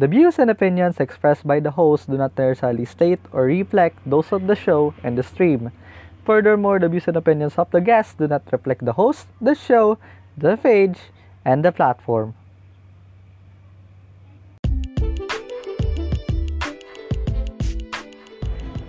[0.00, 4.32] The views and opinions expressed by the host do not necessarily state or reflect those
[4.32, 5.76] of the show and the stream.
[6.24, 10.00] Furthermore, the views and opinions of the guests do not reflect the host, the show,
[10.40, 11.12] the page,
[11.44, 12.32] and the platform.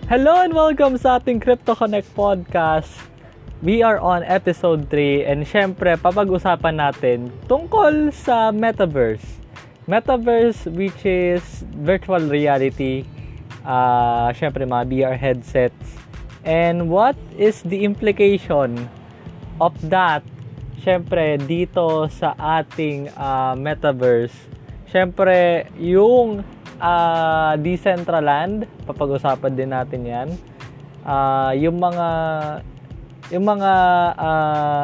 [0.08, 2.88] Hello and welcome sa ating Crypto Connect podcast.
[3.60, 9.41] We are on episode 3 and syempre papag-usapan natin tungkol sa metaverse.
[9.90, 11.42] Metaverse which is
[11.82, 13.02] virtual reality,
[13.66, 15.98] uh, syempre mga VR headsets.
[16.46, 18.90] And what is the implication
[19.58, 20.22] of that
[20.82, 24.34] syempre dito sa ating uh, metaverse?
[24.86, 26.46] Syempre yung
[26.78, 30.30] uh, Decentraland, papag-usapan din natin 'yan.
[31.02, 32.08] Uh, yung mga
[33.34, 33.72] yung mga
[34.14, 34.84] uh,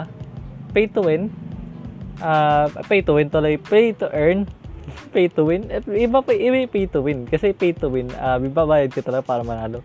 [0.73, 1.29] pay to win
[2.21, 4.49] uh, pay to win tuloy pay to earn
[5.11, 5.67] pay to win?
[5.87, 7.27] Iba pa iba pay to win.
[7.27, 9.83] Kasi pay to win uh, bibabayad ka talaga para manalo.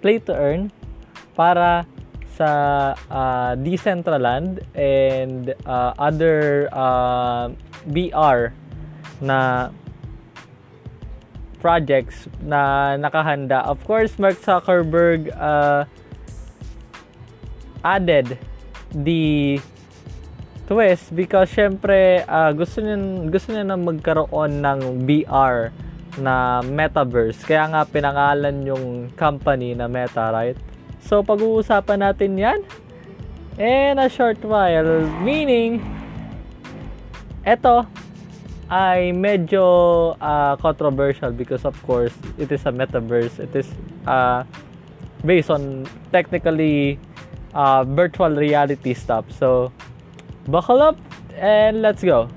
[0.00, 0.70] Play to earn
[1.34, 1.86] para
[2.38, 2.50] sa
[3.10, 7.50] uh, Decentraland and uh, other uh,
[7.90, 8.54] BR
[9.18, 9.70] na
[11.58, 13.66] projects na nakahanda.
[13.66, 15.90] Of course, Mark Zuckerberg uh,
[17.82, 18.38] added
[18.94, 19.58] the
[20.68, 23.00] twist because syempre uh, gusto niya
[23.32, 25.72] gusto niya na magkaroon ng BR
[26.20, 27.40] na metaverse.
[27.48, 30.58] Kaya nga pinangalan yung company na Meta, right?
[31.00, 32.60] So pag-uusapan natin 'yan
[33.56, 35.80] in a short while, meaning
[37.48, 37.88] eto
[38.68, 39.64] ay medyo
[40.20, 43.40] uh, controversial because of course it is a metaverse.
[43.40, 43.72] It is
[44.04, 44.44] uh,
[45.24, 47.00] based on technically
[47.56, 49.24] uh, virtual reality stuff.
[49.32, 49.72] So
[50.48, 50.96] buckle up
[51.36, 52.28] and let's go.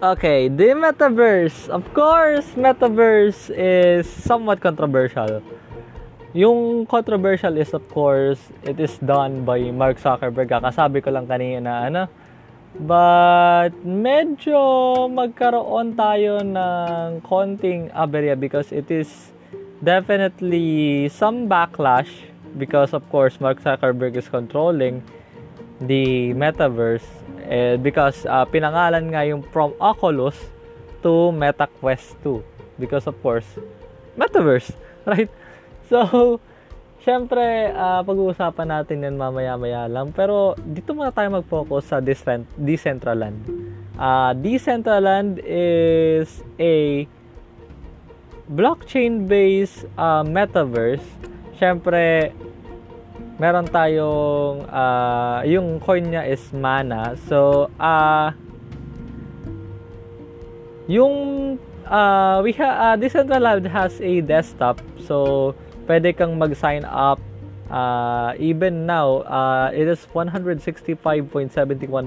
[0.00, 1.68] Okay, the metaverse.
[1.68, 5.44] Of course, metaverse is somewhat controversial.
[6.32, 10.48] Yung controversial is of course, it is done by Mark Zuckerberg.
[10.48, 12.08] Kakasabi ko lang kanina ano.
[12.78, 14.62] But medyo
[15.10, 19.34] magkaroon tayo ng konting aberya because it is
[19.82, 25.02] definitely some backlash because of course Mark Zuckerberg is controlling
[25.82, 27.06] the metaverse
[27.48, 30.36] eh, because uh, pinangalan nga yung from Oculus
[31.02, 32.38] to Meta Quest 2
[32.78, 33.46] because of course
[34.14, 34.70] metaverse
[35.10, 35.30] right?
[35.88, 36.38] So
[37.00, 43.40] syempre uh, pag-uusapan natin yan mamaya-maya lang pero dito muna tayo mag-focus sa Decentraland
[43.96, 47.08] uh, Decentraland is a
[48.50, 51.04] blockchain based uh, metaverse
[51.56, 52.36] syempre
[53.40, 57.16] meron tayong uh, yung coin niya is mana.
[57.24, 58.36] So, uh,
[60.84, 61.56] yung
[61.88, 64.84] uh, we ha, uh, Decentraland has a desktop.
[65.08, 65.56] So,
[65.90, 67.18] pwede kang mag-sign up
[67.66, 69.26] uh, even now.
[69.26, 71.50] Uh, it is 165.71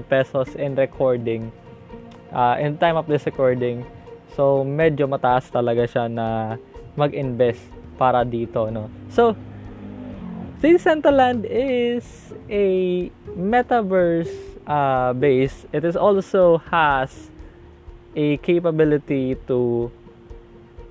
[0.08, 1.52] pesos in recording.
[2.32, 3.84] Uh, in time of this recording.
[4.32, 6.56] So, medyo mataas talaga siya na
[6.96, 7.60] mag-invest
[8.00, 8.88] para dito, no.
[9.12, 9.36] So,
[10.64, 14.32] Decentraland is a metaverse
[14.64, 15.68] uh, base.
[15.76, 17.28] It is also has
[18.16, 19.92] a capability to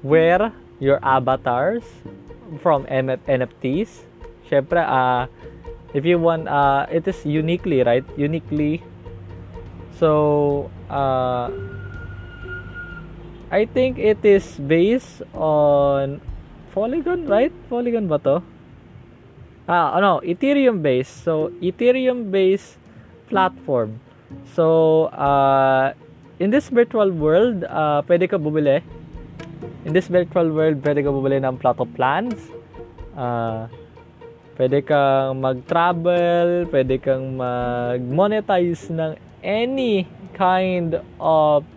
[0.06, 1.81] wear your avatars
[2.59, 4.06] from MF- NFTs.
[4.50, 5.28] Syempre, uh,
[5.94, 8.06] if you want, uh, it is uniquely, right?
[8.18, 8.84] Uniquely.
[9.97, 11.50] So, uh,
[13.53, 16.19] I think it is based on
[16.74, 17.53] Polygon, right?
[17.69, 18.42] Polygon ba to?
[19.68, 21.24] ah, ano, Ethereum based.
[21.24, 22.75] So, Ethereum based
[23.30, 24.00] platform.
[24.56, 25.94] So, uh,
[26.40, 28.84] in this virtual world, uh, pwede ka bumili.
[29.84, 32.39] In this virtual world, pwede ka bumili ng plot of plans.
[33.13, 33.68] Uh,
[34.56, 41.68] pwede kang mag-travel, pwede kang mag-monetize ng any kind of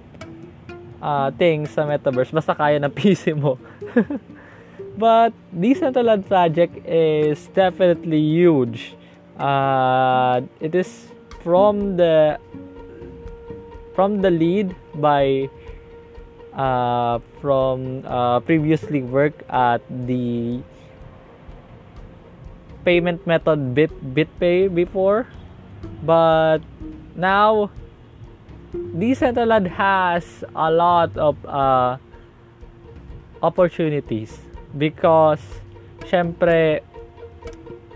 [1.03, 2.33] uh, things sa metaverse.
[2.33, 3.59] Basta kaya ng PC mo.
[4.97, 8.97] But Decentraland project is definitely huge.
[9.37, 11.13] Uh, it is
[11.45, 12.41] from the
[13.93, 15.49] from the lead by
[16.57, 20.59] uh, from uh, previously work at the
[22.85, 25.29] payment method Bit BitPay before,
[26.03, 26.65] but
[27.15, 27.71] now
[28.73, 31.97] Decentraland has a lot of uh,
[33.43, 34.33] opportunities
[34.77, 35.41] because
[36.09, 36.81] syempre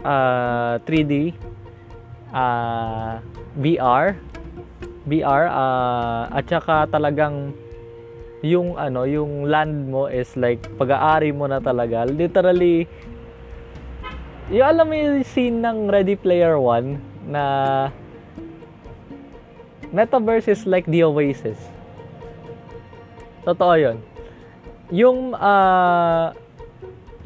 [0.05, 1.33] uh, 3D
[2.33, 3.21] uh,
[3.59, 4.17] VR
[5.09, 7.57] VR uh, at saka talagang
[8.41, 12.89] yung ano yung land mo is like pag-aari mo na talaga literally
[14.51, 17.45] yung alam mo yung scene ng Ready Player One na
[19.91, 21.59] Metaverse is like the Oasis.
[23.43, 23.99] Totoo yun.
[24.95, 26.31] Yung, uh,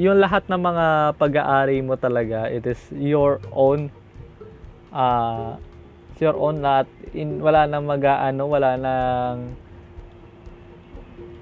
[0.00, 0.86] yung lahat ng mga
[1.20, 3.92] pag-aari mo talaga, it is your own,
[4.92, 5.60] uh,
[6.12, 6.88] it's your own lahat.
[7.12, 9.56] In, wala nang mag-ano, wala nang,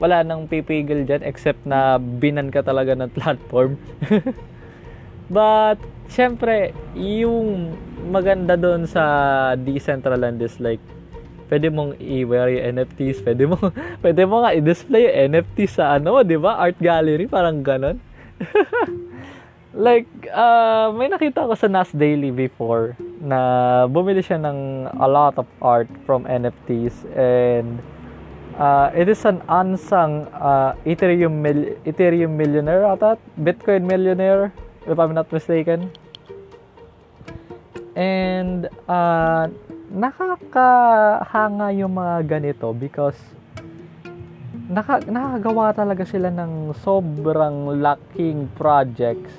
[0.02, 3.78] wala nang pipigil dyan except na binan ka talaga ng platform.
[5.30, 5.78] But,
[6.10, 7.72] syempre, yung
[8.10, 10.82] maganda doon sa Decentraland is like,
[11.46, 13.56] pwede mong i-wear yung NFTs, pwede mo,
[14.04, 16.58] pwede mo nga i-display yung NFT sa ano, di ba?
[16.58, 18.02] Art gallery, parang ganon.
[19.86, 23.38] like, uh, may nakita ko sa Nas Daily before na
[23.86, 27.78] bumili siya ng a lot of art from NFTs and
[28.58, 34.52] uh, it is an unsung uh, Ethereum, mil- Ethereum millionaire ata, Bitcoin millionaire,
[34.86, 35.92] if I'm not mistaken.
[37.92, 39.52] And uh,
[39.92, 43.20] nakakahanga yung mga ganito because
[44.72, 49.36] naka, nakagawa talaga sila ng sobrang laking projects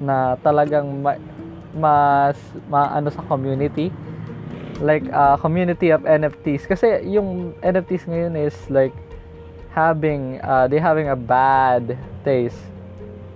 [0.00, 1.20] na talagang ma,
[1.76, 2.40] mas
[2.72, 3.92] maano sa community
[4.80, 8.96] like uh, community of NFTs kasi yung NFTs ngayon is like
[9.76, 12.58] having uh, they having a bad taste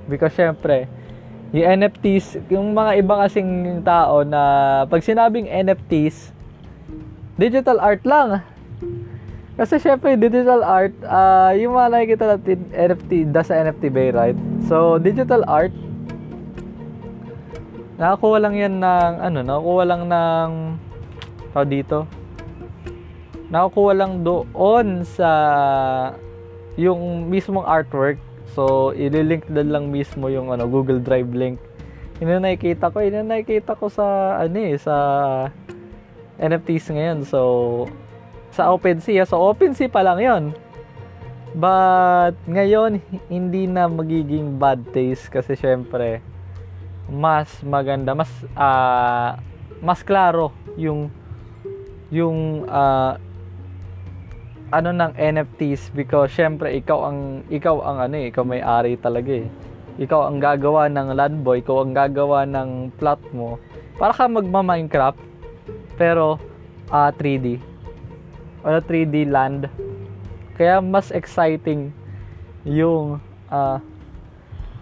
[0.08, 0.88] because syempre
[1.55, 4.43] yung NFTs, yung mga iba kasing tao na
[4.91, 6.35] pag sinabing NFTs,
[7.38, 8.43] digital art lang.
[9.55, 14.35] Kasi syempre, digital art, uh, yung mga nakikita natin, NFT, sa NFT Bay, right?
[14.67, 15.70] So, digital art,
[18.02, 20.49] nakakuha lang yan ng, ano, nakakuha lang ng,
[21.55, 22.11] tao dito,
[23.49, 25.31] nakakuha lang doon sa,
[26.75, 28.19] yung mismong artwork,
[28.55, 31.59] So, ililink din lang mismo yung ano, Google Drive link.
[32.23, 34.95] Yun yung nakikita ko, yun yung nakikita ko sa, ano eh, sa
[36.39, 37.19] NFTs ngayon.
[37.27, 37.41] So,
[38.55, 40.45] sa OpenSea, so OpenSea pa lang yon
[41.59, 46.23] But, ngayon, hindi na magiging bad taste kasi syempre,
[47.11, 49.35] mas maganda, mas, uh,
[49.83, 51.11] mas klaro yung,
[52.11, 53.17] yung, uh,
[54.75, 59.47] ano ng NFTs because syempre ikaw ang ikaw ang ano eh, ikaw may-ari talaga eh.
[59.95, 63.62] Ikaw ang gagawa ng land boy, ikaw ang gagawa ng plot mo.
[63.95, 65.23] Para ka magma-Minecraft
[65.95, 66.43] pero
[66.91, 67.62] uh, 3D.
[68.67, 69.71] O 3D land.
[70.59, 71.95] Kaya mas exciting
[72.67, 73.23] yung
[73.53, 73.79] uh,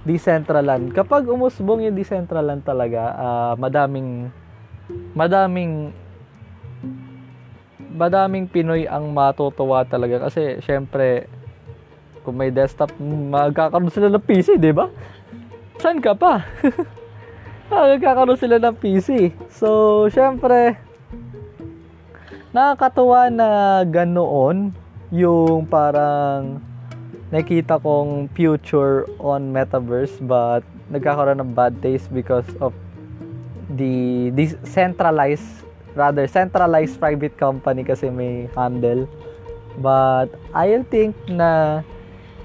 [0.02, 0.90] Decentraland.
[0.96, 4.32] Kapag umusbong yung Decentraland talaga, uh, madaming
[5.14, 5.94] madaming
[7.92, 11.28] madaming Pinoy ang matutuwa talaga kasi syempre
[12.22, 14.88] kung may desktop magkakaroon sila ng PC, 'di ba?
[15.82, 16.46] Saan ka pa?
[17.72, 19.32] magkakaroon sila ng PC.
[19.48, 20.76] So, syempre
[22.52, 23.48] nakakatuwa na
[23.88, 24.76] ganoon
[25.08, 26.60] yung parang
[27.32, 30.60] nakita kong future on metaverse but
[30.92, 32.76] nagkakaroon ng bad taste because of
[33.72, 35.61] the decentralized
[35.94, 39.08] rather centralized private company kasi may handle.
[39.80, 41.80] But I think na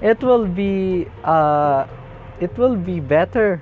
[0.00, 1.84] it will be uh,
[2.40, 3.60] it will be better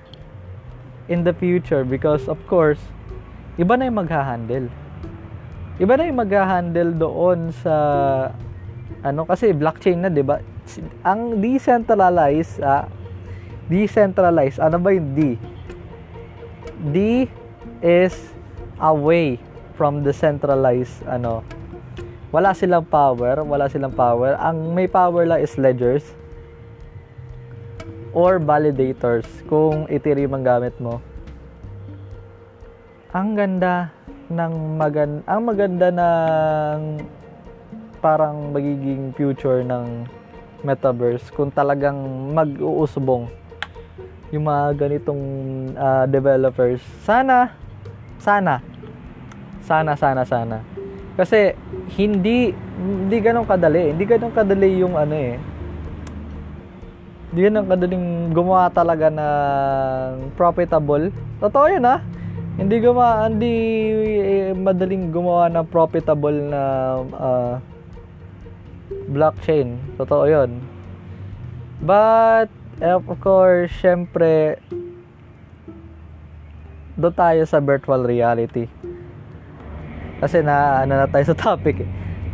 [1.09, 2.83] in the future because of course
[3.57, 4.69] iba na yung magha-handle.
[5.77, 7.75] Iba na yung magha-handle doon sa
[9.03, 10.43] ano kasi blockchain na 'di ba?
[11.07, 12.87] Ang decentralized uh,
[13.67, 15.21] decentralized ano ba yung D?
[16.95, 16.97] D
[17.83, 18.15] is
[18.79, 19.41] away
[19.77, 21.45] from the centralized ano
[22.35, 24.35] wala silang power wala silang power.
[24.41, 26.03] Ang may power lang is ledgers
[28.17, 31.05] or validators kung Ethereum ang gamit mo.
[33.13, 33.93] Ang ganda
[34.27, 36.81] ng magan ang maganda ng
[38.03, 40.05] parang magiging future ng
[40.67, 41.97] metaverse kung talagang
[42.35, 43.31] mag-uusbong
[44.35, 45.23] yung mga ganitong
[45.79, 46.83] uh, developers.
[47.07, 47.55] Sana
[48.19, 48.76] sana
[49.67, 50.63] sana, sana, sana.
[51.19, 51.59] Kasi
[51.99, 53.91] hindi hindi ganun kadali.
[53.91, 55.35] Hindi ganun kadali yung ano eh.
[57.33, 61.11] Hindi ganun kadaling gumawa talaga ng profitable.
[61.43, 61.99] Totoo 'yun ah.
[62.57, 63.55] Hindi gumawa hindi
[64.23, 66.63] eh, madaling gumawa ng profitable na
[67.03, 67.55] uh,
[69.11, 69.77] blockchain.
[69.99, 70.77] Totoo 'yun.
[71.77, 72.49] But,
[72.81, 74.57] of course, syempre,
[76.97, 78.65] do tayo sa virtual reality.
[80.21, 81.91] Kasi na, ano na tayo sa topic eh.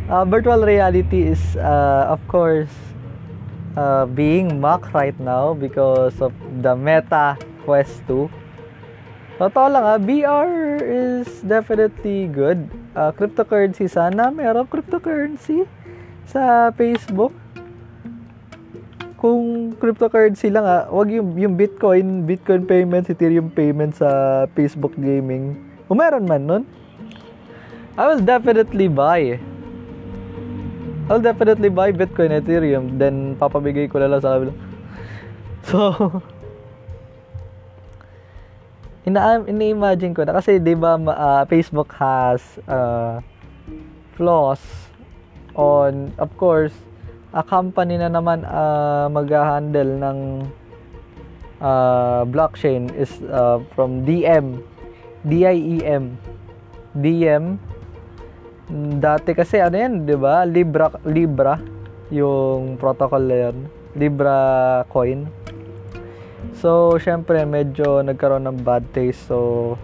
[0.07, 2.71] Uh, virtual reality is, uh, of course,
[3.75, 8.27] uh, being mocked right now because of the Meta Quest 2.
[9.41, 12.69] Totoo lang ah, VR is definitely good.
[12.93, 15.65] Uh, cryptocurrency sana, meron cryptocurrency
[16.29, 17.33] sa Facebook.
[19.17, 25.57] Kung cryptocurrency lang ah, wag yung, yung Bitcoin, Bitcoin payments, Ethereum payments sa Facebook gaming.
[25.89, 26.63] Kung meron man nun,
[27.93, 29.37] I will definitely buy.
[31.09, 34.53] I'll definitely buy Bitcoin, Ethereum, then papabigay ko na lang sa kabila.
[35.63, 35.79] So,
[39.07, 42.39] ina ini-imagine ko na kasi 'di ba uh, Facebook has
[42.71, 43.19] uh,
[44.15, 44.59] flaws
[45.55, 46.75] on of course
[47.35, 50.19] a company na naman uh, mag-handle ng
[51.59, 54.63] uh, blockchain is uh, from DM
[55.27, 56.15] DIEM
[56.99, 57.59] DM
[58.99, 60.47] dati kasi ano yan, 'di ba?
[60.47, 61.59] Libra Libra
[62.13, 63.57] yung protocol na yan.
[63.97, 64.37] Libra
[64.89, 65.27] coin.
[66.53, 69.25] So, syempre medyo nagkaroon ng bad taste.
[69.27, 69.75] So,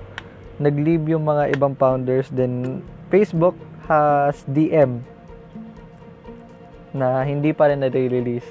[0.59, 3.55] nag-leave yung mga ibang founders then Facebook
[3.87, 5.01] has DM
[6.93, 8.45] na hindi pa rin na-release.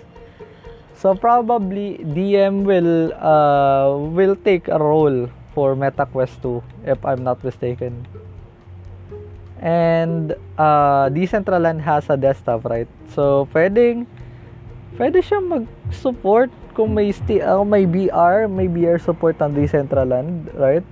[0.99, 7.38] So probably DM will uh, will take a role for MetaQuest 2 if I'm not
[7.47, 8.02] mistaken.
[9.59, 12.87] And uh, Decentraland has a desktop, right?
[13.11, 14.07] So, pwedeng
[14.99, 20.87] pwede siyang mag-support kung may sti uh, may VR, may VR support ang Decentraland, right?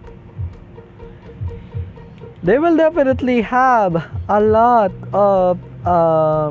[2.47, 6.51] They will definitely have a lot of uh,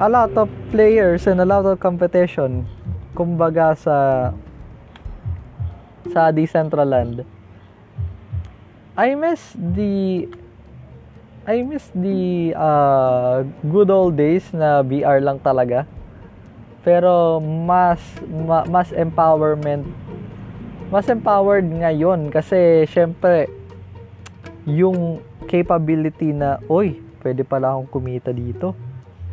[0.00, 2.64] a lot of players and a lot of competition
[3.12, 3.96] kumbaga sa
[6.08, 7.28] sa Decentraland.
[8.96, 10.28] I miss the
[11.48, 15.88] I miss the uh, good old days na VR lang talaga.
[16.84, 19.88] Pero mas ma, mas empowerment
[20.90, 23.46] mas empowered ngayon kasi syempre
[24.66, 28.74] yung capability na oy, pwede pala akong kumita dito.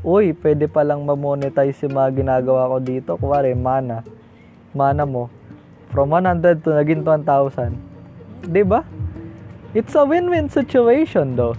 [0.06, 3.12] Oy, pwede palang ma-monetize yung mga ginagawa ko dito.
[3.18, 4.06] Kuwari, mana.
[4.72, 5.28] Mana mo.
[5.90, 7.76] From 100 to naging 1,000.
[8.48, 8.86] 'Di ba?
[9.74, 11.58] It's a win-win situation though.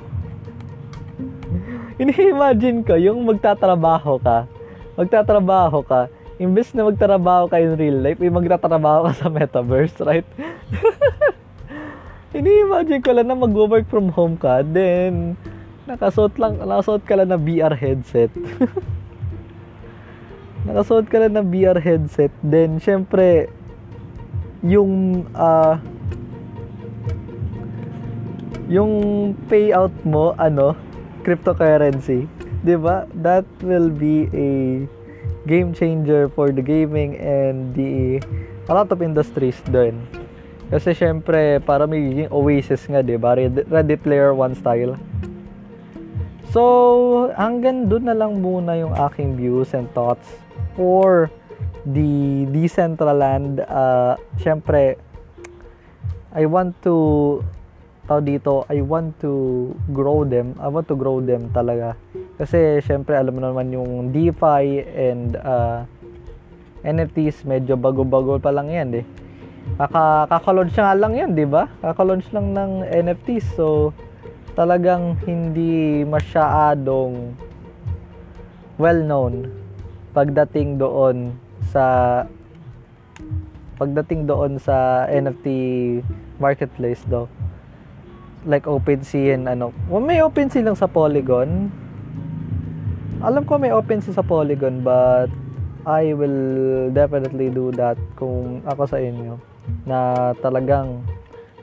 [1.99, 4.47] Ini-imagine ko, yung magtatrabaho ka,
[4.95, 6.07] magtatrabaho ka,
[6.39, 10.27] imbes na magtrabaho ka in real life, ay magtatrabaho ka sa metaverse, right?
[12.39, 15.35] Ini-imagine ko lang na mag-work from home ka, then,
[15.91, 18.31] nakasuot lang, nakasuot ka lang na VR headset.
[20.71, 23.51] nakasuot ka lang ng VR headset, then, syempre,
[24.63, 25.83] yung, uh,
[28.71, 30.79] yung payout mo, ano,
[31.23, 32.27] cryptocurrency,
[32.63, 33.07] 'di ba?
[33.15, 34.49] That will be a
[35.49, 38.21] game changer for the gaming and the
[38.69, 40.05] a lot of industries doon.
[40.69, 43.35] Kasi syempre, para magiging oasis nga, 'di ba?
[43.73, 45.01] Ready Player One style.
[46.49, 50.25] So, hanggang doon na lang muna yung aking views and thoughts
[50.73, 51.29] for
[51.85, 53.61] the Decentraland.
[53.69, 54.97] Uh, syempre,
[56.33, 57.41] I want to
[58.09, 60.57] tao dito, I want to grow them.
[60.57, 61.93] I want to grow them talaga.
[62.41, 65.85] Kasi syempre alam mo naman yung DeFi and uh,
[66.81, 69.07] NFTs medyo bago-bago pa lang yan eh.
[69.77, 71.69] Kaka kaka-launch nga lang yan, 'di ba?
[71.85, 73.53] Kaka-launch lang ng NFTs.
[73.53, 73.93] So
[74.57, 77.37] talagang hindi masyadong
[78.81, 79.53] well known
[80.17, 81.37] pagdating doon
[81.69, 82.25] sa
[83.79, 85.47] pagdating doon sa NFT
[86.43, 87.31] marketplace daw
[88.47, 89.75] like OpenSea and ano.
[89.91, 91.73] Well, may OpenSea lang sa Polygon.
[93.19, 95.33] Alam ko may OpenSea sa Polygon but
[95.89, 99.41] I will definitely do that kung ako sa inyo
[99.89, 101.03] na talagang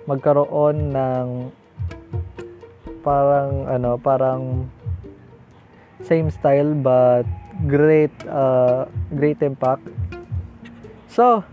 [0.09, 1.27] magkaroon ng
[3.05, 4.65] parang ano parang
[6.01, 7.25] same style but
[7.69, 9.85] great uh, great impact
[11.05, 11.45] so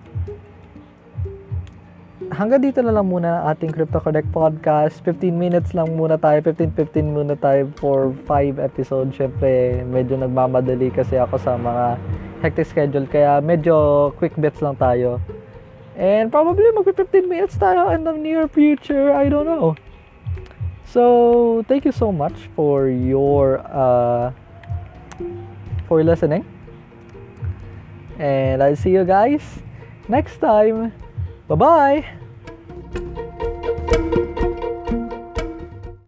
[2.32, 5.04] hanggang dito na lang muna ating Crypto Connect podcast.
[5.04, 9.12] 15 minutes lang muna tayo, 15-15 muna tayo for 5 episodes.
[9.14, 12.00] Syempre, medyo nagmamadali kasi ako sa mga
[12.40, 15.20] hectic schedule, kaya medyo quick bits lang tayo.
[15.94, 19.76] And probably mag 15 minutes tayo in the near future, I don't know.
[20.88, 24.32] So, thank you so much for your uh,
[25.88, 26.48] for listening.
[28.16, 29.44] And I'll see you guys
[30.08, 30.92] next time.
[31.48, 32.21] Bye-bye!